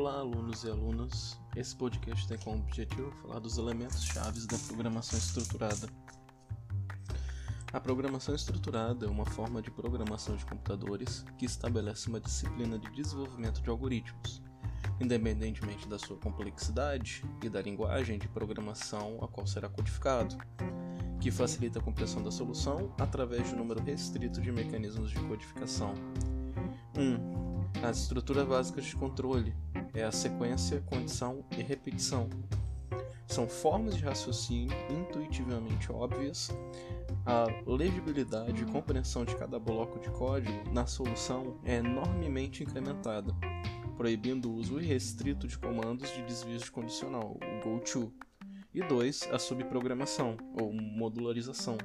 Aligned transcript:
Olá, 0.00 0.20
alunos 0.20 0.62
e 0.62 0.70
alunas. 0.70 1.36
Esse 1.56 1.74
podcast 1.74 2.28
tem 2.28 2.38
como 2.38 2.58
objetivo 2.58 3.10
falar 3.20 3.40
dos 3.40 3.58
elementos 3.58 4.04
chaves 4.04 4.46
da 4.46 4.56
programação 4.56 5.18
estruturada. 5.18 5.88
A 7.72 7.80
programação 7.80 8.32
estruturada 8.32 9.06
é 9.06 9.08
uma 9.08 9.26
forma 9.26 9.60
de 9.60 9.72
programação 9.72 10.36
de 10.36 10.46
computadores 10.46 11.24
que 11.36 11.46
estabelece 11.46 12.06
uma 12.06 12.20
disciplina 12.20 12.78
de 12.78 12.88
desenvolvimento 12.92 13.60
de 13.60 13.68
algoritmos, 13.68 14.40
independentemente 15.00 15.88
da 15.88 15.98
sua 15.98 16.16
complexidade 16.16 17.24
e 17.42 17.48
da 17.48 17.60
linguagem 17.60 18.20
de 18.20 18.28
programação 18.28 19.18
a 19.20 19.26
qual 19.26 19.48
será 19.48 19.68
codificado, 19.68 20.38
que 21.20 21.32
facilita 21.32 21.80
a 21.80 21.82
compreensão 21.82 22.22
da 22.22 22.30
solução 22.30 22.94
através 23.00 23.48
de 23.48 23.54
um 23.56 23.58
número 23.58 23.82
restrito 23.82 24.40
de 24.40 24.52
mecanismos 24.52 25.10
de 25.10 25.18
codificação. 25.22 25.92
1. 26.96 27.00
Um, 27.00 27.48
as 27.82 27.98
estruturas 27.98 28.46
básicas 28.46 28.84
de 28.84 28.96
controle 28.96 29.54
é 29.98 30.04
a 30.04 30.12
sequência, 30.12 30.80
condição 30.86 31.44
e 31.50 31.62
repetição. 31.62 32.28
São 33.26 33.48
formas 33.48 33.96
de 33.96 34.04
raciocínio 34.04 34.74
intuitivamente 34.88 35.92
óbvias. 35.92 36.50
A 37.26 37.46
legibilidade 37.66 38.62
e 38.62 38.66
compreensão 38.66 39.24
de 39.24 39.36
cada 39.36 39.58
bloco 39.58 39.98
de 39.98 40.08
código 40.10 40.72
na 40.72 40.86
solução 40.86 41.58
é 41.64 41.76
enormemente 41.76 42.62
incrementada, 42.62 43.34
proibindo 43.96 44.50
o 44.50 44.54
uso 44.54 44.80
irrestrito 44.80 45.46
de 45.46 45.58
comandos 45.58 46.10
de 46.14 46.22
desvio 46.22 46.58
de 46.58 46.70
condicional, 46.70 47.36
o 47.36 47.64
GoTo. 47.64 48.12
E 48.72 48.82
2. 48.82 49.30
A 49.32 49.38
subprogramação, 49.38 50.36
ou 50.60 50.72
modularização 50.72 51.76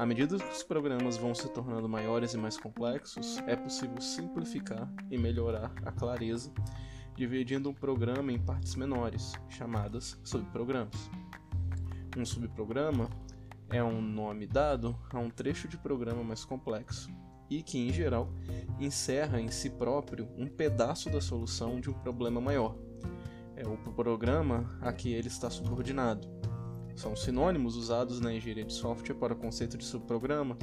à 0.00 0.06
medida 0.06 0.38
que 0.38 0.50
os 0.50 0.62
programas 0.62 1.18
vão 1.18 1.34
se 1.34 1.46
tornando 1.50 1.86
maiores 1.86 2.32
e 2.32 2.38
mais 2.38 2.56
complexos, 2.56 3.36
é 3.46 3.54
possível 3.54 4.00
simplificar 4.00 4.90
e 5.10 5.18
melhorar 5.18 5.70
a 5.84 5.92
clareza, 5.92 6.50
dividindo 7.20 7.68
um 7.68 7.74
programa 7.74 8.32
em 8.32 8.38
partes 8.38 8.74
menores, 8.74 9.34
chamadas 9.46 10.18
subprogramas. 10.24 11.10
Um 12.16 12.24
subprograma 12.24 13.10
é 13.68 13.84
um 13.84 14.00
nome 14.00 14.46
dado 14.46 14.96
a 15.12 15.18
um 15.18 15.28
trecho 15.28 15.68
de 15.68 15.76
programa 15.76 16.24
mais 16.24 16.46
complexo 16.46 17.10
e 17.50 17.62
que, 17.62 17.76
em 17.76 17.92
geral, 17.92 18.32
encerra 18.78 19.38
em 19.38 19.50
si 19.50 19.68
próprio 19.68 20.30
um 20.34 20.46
pedaço 20.46 21.10
da 21.10 21.20
solução 21.20 21.78
de 21.78 21.90
um 21.90 21.92
problema 21.92 22.40
maior. 22.40 22.74
É 23.54 23.68
o 23.68 23.76
programa 23.76 24.78
a 24.80 24.90
que 24.90 25.12
ele 25.12 25.28
está 25.28 25.50
subordinado 25.50 26.26
são 27.00 27.16
sinônimos 27.16 27.76
usados 27.76 28.20
na 28.20 28.32
engenharia 28.32 28.64
de 28.64 28.74
software 28.74 29.14
para 29.14 29.32
o 29.32 29.36
conceito 29.36 29.78
de 29.78 29.84
subprograma, 29.86 30.58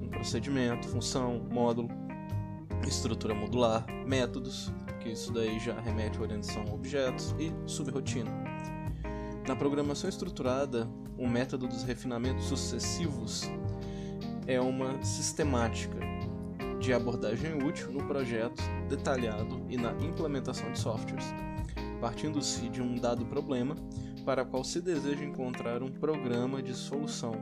um 0.00 0.08
procedimento, 0.08 0.88
função, 0.88 1.46
módulo, 1.50 1.88
estrutura 2.88 3.34
modular, 3.34 3.86
métodos, 4.06 4.72
que 5.00 5.10
isso 5.10 5.32
daí 5.32 5.58
já 5.58 5.80
remete 5.80 6.18
à 6.18 6.22
orientação 6.22 6.64
a 6.68 6.72
objetos, 6.72 7.34
e 7.38 7.52
subrotina. 7.66 8.30
Na 9.46 9.56
programação 9.56 10.08
estruturada, 10.08 10.88
o 11.18 11.28
método 11.28 11.66
dos 11.66 11.82
refinamentos 11.82 12.44
sucessivos 12.44 13.50
é 14.46 14.60
uma 14.60 15.02
sistemática 15.02 15.98
de 16.80 16.92
abordagem 16.92 17.62
útil 17.62 17.92
no 17.92 18.04
projeto 18.06 18.62
detalhado 18.88 19.64
e 19.68 19.76
na 19.76 19.92
implementação 19.92 20.70
de 20.72 20.78
softwares, 20.78 21.26
partindo-se 22.00 22.68
de 22.68 22.82
um 22.82 22.96
dado 22.96 23.24
problema 23.26 23.76
para 24.24 24.42
a 24.42 24.44
qual 24.44 24.64
se 24.64 24.80
deseja 24.80 25.24
encontrar 25.24 25.82
um 25.82 25.90
programa 25.90 26.62
de 26.62 26.74
solução. 26.74 27.34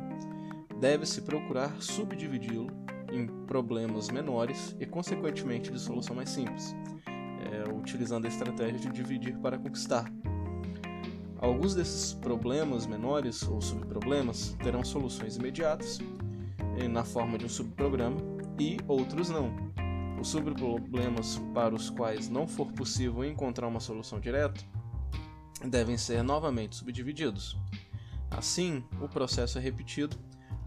Deve-se 0.79 1.23
procurar 1.23 1.75
subdividi-lo 1.81 2.69
em 3.13 3.27
problemas 3.47 4.09
menores 4.09 4.77
e, 4.79 4.87
consequentemente, 4.87 5.71
de 5.71 5.79
solução 5.79 6.15
mais 6.17 6.31
simples, 6.31 6.75
é, 7.07 7.73
utilizando 7.73 8.25
a 8.25 8.29
estratégia 8.29 8.79
de 8.79 8.91
dividir 8.91 9.37
para 9.39 9.59
conquistar. 9.59 10.11
Alguns 11.39 11.75
desses 11.75 12.13
problemas 12.13 12.87
menores 12.87 13.43
ou 13.49 13.61
subproblemas 13.61 14.57
terão 14.63 14.85
soluções 14.85 15.37
imediatas, 15.37 15.99
na 16.91 17.05
forma 17.05 17.37
de 17.37 17.45
um 17.45 17.49
subprograma, 17.49 18.17
e 18.59 18.79
outros 18.87 19.31
não. 19.31 19.51
Os 20.21 20.29
subproblemas 20.29 21.41
para 21.55 21.75
os 21.75 21.89
quais 21.89 22.29
não 22.29 22.47
for 22.47 22.71
possível 22.73 23.25
encontrar 23.25 23.67
uma 23.67 23.81
solução 23.81 24.21
direta 24.21 24.61
devem 25.65 25.97
ser 25.97 26.23
novamente 26.23 26.77
subdivididos. 26.77 27.57
Assim, 28.31 28.85
o 29.01 29.09
processo 29.09 29.59
é 29.59 29.61
repetido 29.61 30.17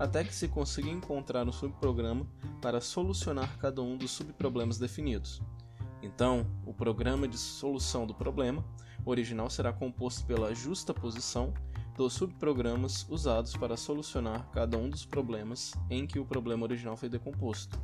até 0.03 0.21
que 0.21 0.35
se 0.35 0.49
consiga 0.49 0.89
encontrar 0.89 1.47
um 1.47 1.51
subprograma 1.53 2.27
para 2.61 2.81
solucionar 2.81 3.57
cada 3.57 3.81
um 3.81 3.95
dos 3.95 4.11
subproblemas 4.11 4.77
definidos. 4.77 5.41
Então, 6.01 6.45
o 6.65 6.73
programa 6.73 7.25
de 7.25 7.37
solução 7.37 8.05
do 8.05 8.13
problema 8.13 8.65
original 9.05 9.49
será 9.49 9.71
composto 9.71 10.25
pela 10.25 10.53
justa 10.53 10.93
posição 10.93 11.53
dos 11.95 12.11
subprogramas 12.11 13.07
usados 13.09 13.55
para 13.55 13.77
solucionar 13.77 14.45
cada 14.51 14.77
um 14.77 14.89
dos 14.89 15.05
problemas 15.05 15.73
em 15.89 16.05
que 16.05 16.19
o 16.19 16.25
problema 16.25 16.63
original 16.63 16.97
foi 16.97 17.07
decomposto. 17.07 17.79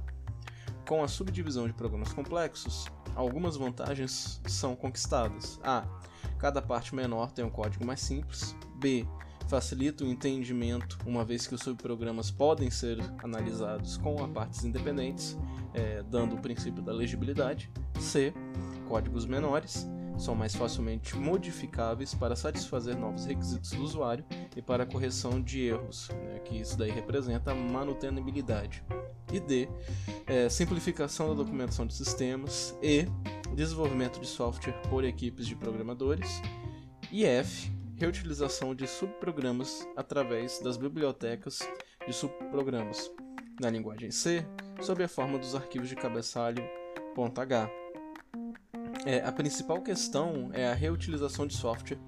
Com 0.85 1.01
a 1.01 1.07
subdivisão 1.07 1.67
de 1.67 1.73
programas 1.73 2.11
complexos, 2.11 2.87
algumas 3.15 3.55
vantagens 3.55 4.41
são 4.45 4.75
conquistadas. 4.75 5.57
A. 5.63 5.87
Cada 6.37 6.61
parte 6.61 6.93
menor 6.93 7.31
tem 7.31 7.45
um 7.45 7.49
código 7.49 7.85
mais 7.85 8.01
simples. 8.01 8.53
B. 8.75 9.07
Facilita 9.49 10.03
o 10.03 10.07
entendimento, 10.07 10.99
uma 11.07 11.25
vez 11.25 11.47
que 11.47 11.55
os 11.55 11.61
subprogramas 11.61 12.29
podem 12.29 12.69
ser 12.69 12.99
analisados 13.23 13.97
com 13.97 14.23
a 14.23 14.27
partes 14.27 14.63
independentes, 14.63 15.35
é, 15.73 16.03
dando 16.03 16.35
o 16.35 16.39
princípio 16.39 16.83
da 16.83 16.93
legibilidade. 16.93 17.67
C. 17.99 18.31
Códigos 18.87 19.25
menores 19.25 19.89
são 20.19 20.35
mais 20.35 20.53
facilmente 20.53 21.17
modificáveis 21.17 22.13
para 22.13 22.35
satisfazer 22.35 22.95
novos 22.95 23.25
requisitos 23.25 23.71
do 23.71 23.81
usuário 23.81 24.23
e 24.55 24.61
para 24.61 24.83
a 24.83 24.85
correção 24.85 25.41
de 25.41 25.61
erros, 25.61 26.09
né, 26.09 26.39
que 26.45 26.55
isso 26.55 26.77
daí 26.77 26.91
representa 26.91 27.51
a 27.51 27.55
manutenibilidade. 27.55 28.83
E 29.33 29.39
D, 29.39 29.67
é, 30.27 30.47
simplificação 30.47 31.27
da 31.27 31.33
documentação 31.33 31.87
de 31.87 31.95
sistemas 31.95 32.77
e 32.83 33.07
desenvolvimento 33.55 34.19
de 34.19 34.27
software 34.27 34.79
por 34.91 35.03
equipes 35.03 35.47
de 35.47 35.55
programadores. 35.55 36.39
E 37.11 37.25
F, 37.25 37.71
reutilização 37.99 38.73
de 38.73 38.87
subprogramas 38.87 39.85
através 39.97 40.59
das 40.59 40.77
bibliotecas 40.77 41.59
de 42.07 42.13
subprogramas 42.13 43.11
na 43.59 43.69
linguagem 43.69 44.09
C, 44.09 44.45
sob 44.81 45.03
a 45.03 45.07
forma 45.07 45.37
dos 45.37 45.53
arquivos 45.53 45.89
de 45.89 45.97
cabeçalho 45.97 46.63
.h. 47.17 47.69
É, 49.05 49.19
a 49.19 49.31
principal 49.33 49.81
questão 49.81 50.49
é 50.53 50.69
a 50.69 50.73
reutilização 50.73 51.45
de 51.45 51.53
software, 51.53 51.99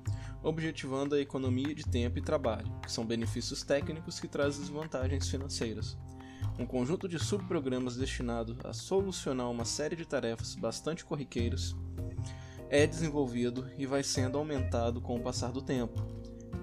objetivando 0.42 1.16
a 1.16 1.20
economia 1.20 1.76
de 1.76 1.84
tempo 1.84 2.18
e 2.18 2.22
trabalho, 2.22 2.72
que 2.82 2.92
são 2.92 3.06
benefícios 3.06 3.62
técnicos 3.62 4.18
que 4.18 4.30
trazem 4.30 4.64
vantagens 4.74 5.28
financeiras. 5.28 5.98
Um 6.58 6.66
conjunto 6.66 7.06
de 7.06 7.20
subprogramas 7.20 7.98
destinado 7.98 8.58
a 8.64 8.72
solucionar 8.72 9.52
uma 9.52 9.66
série 9.66 9.98
de 9.98 10.08
tarefas 10.08 10.56
bastante 10.56 11.04
corriqueiras 11.04 11.76
é 12.72 12.88
desenvolvido 12.88 13.70
e 13.78 13.86
vai 13.86 14.02
sendo 14.02 14.38
aumentado 14.38 15.02
com 15.02 15.18
o 15.18 15.20
passar 15.20 15.52
do 15.52 15.62
tempo. 15.62 16.02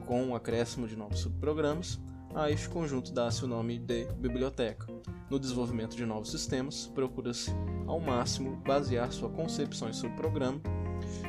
Com 0.06 0.30
o 0.30 0.34
acréscimo 0.34 0.88
de 0.88 0.96
novos 0.96 1.20
subprogramas, 1.20 2.00
a 2.34 2.50
este 2.50 2.66
conjunto 2.66 3.12
dá-se 3.12 3.44
o 3.44 3.46
nome 3.46 3.78
de 3.78 4.06
biblioteca. 4.14 4.86
No 5.28 5.38
desenvolvimento 5.38 5.94
de 5.94 6.06
novos 6.06 6.30
sistemas, 6.30 6.86
procura-se, 6.86 7.50
ao 7.86 8.00
máximo, 8.00 8.56
basear 8.66 9.12
sua 9.12 9.28
concepção 9.28 9.90
em 9.90 9.92
subprograma 9.92 10.62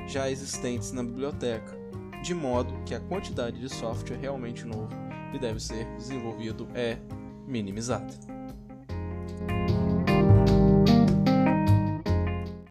já 0.07 0.31
existentes 0.31 0.93
na 0.93 1.03
biblioteca, 1.03 1.77
de 2.23 2.33
modo 2.33 2.73
que 2.85 2.95
a 2.95 3.01
quantidade 3.01 3.59
de 3.59 3.67
software 3.67 4.17
realmente 4.17 4.65
novo 4.65 4.89
que 5.31 5.37
deve 5.37 5.59
ser 5.59 5.85
desenvolvido 5.97 6.69
é 6.73 6.97
minimizada. 7.45 8.38